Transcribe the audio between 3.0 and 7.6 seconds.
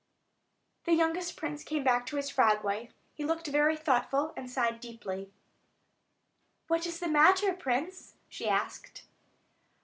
he looked very thoughtful, and sighed deeply. "What is the matter,